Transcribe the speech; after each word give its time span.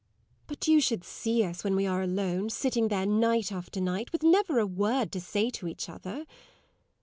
But 0.47 0.67
you 0.67 0.81
should 0.81 1.03
see 1.03 1.43
us 1.43 1.63
when 1.63 1.75
we 1.75 1.85
are 1.85 2.01
alone, 2.01 2.49
sitting 2.49 2.87
there 2.87 3.05
night 3.05 3.51
after 3.51 3.79
night, 3.79 4.11
with 4.11 4.23
never 4.23 4.57
a 4.57 4.65
word 4.65 5.11
to 5.11 5.21
say 5.21 5.51
to 5.51 5.67
each 5.67 5.87
other! 5.89 6.25